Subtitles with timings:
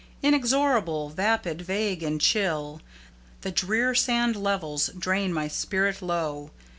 [0.23, 2.81] Inexorable, vapid, vague, and chill
[3.41, 6.49] The drear sand levels drain my spirit low.